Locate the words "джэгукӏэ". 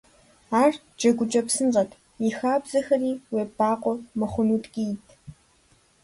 0.97-1.41